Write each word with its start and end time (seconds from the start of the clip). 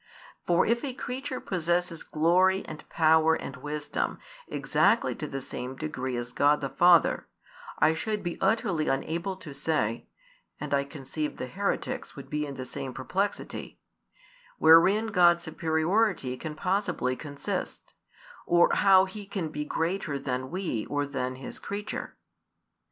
For 0.47 0.65
if 0.65 0.83
a 0.83 0.95
creature 0.95 1.39
possesses 1.39 2.01
glory 2.01 2.65
and 2.65 2.89
power 2.89 3.35
and 3.35 3.55
wisdom 3.57 4.17
exactly 4.47 5.13
to 5.13 5.27
the 5.27 5.41
same 5.41 5.75
degree 5.75 6.17
as 6.17 6.31
God 6.31 6.59
the 6.59 6.69
Father, 6.71 7.27
I 7.77 7.93
should 7.93 8.23
be 8.23 8.41
utterly 8.41 8.87
unable 8.87 9.35
to 9.35 9.53
say, 9.53 10.07
and 10.59 10.73
I 10.73 10.85
conceive 10.85 11.37
the 11.37 11.45
heretics 11.45 12.15
would 12.15 12.31
be 12.31 12.47
in 12.47 12.55
the 12.55 12.65
same 12.65 12.95
perplexity, 12.95 13.79
wherein 14.57 15.05
God's 15.11 15.43
superiority 15.43 16.35
can 16.35 16.55
possibly 16.55 17.15
consist, 17.15 17.93
or 18.47 18.73
how 18.73 19.05
He 19.05 19.27
can 19.27 19.49
be 19.49 19.65
greater 19.65 20.17
than 20.17 20.49
we 20.49 20.87
or 20.87 21.05
than 21.05 21.35
His 21.35 21.59
creature. 21.59 22.17